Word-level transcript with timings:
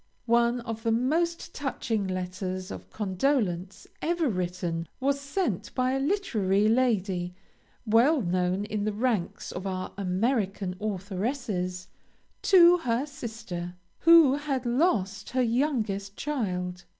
One 0.25 0.61
of 0.61 0.81
the 0.81 0.91
most 0.91 1.53
touching 1.53 2.07
letters 2.07 2.71
of 2.71 2.89
condolence 2.89 3.85
ever 4.01 4.27
written 4.29 4.87
was 4.99 5.19
sent 5.21 5.75
by 5.75 5.91
a 5.91 5.99
literary 5.99 6.67
lady, 6.67 7.35
well 7.85 8.19
known 8.23 8.65
in 8.65 8.83
the 8.83 8.93
ranks 8.93 9.51
of 9.51 9.67
our 9.67 9.93
American 9.99 10.75
authoresses, 10.79 11.87
to 12.41 12.77
her 12.77 13.05
sister, 13.05 13.75
who 13.99 14.33
had 14.37 14.65
lost 14.65 15.29
her 15.29 15.43
youngest 15.43 16.17
child. 16.17 16.83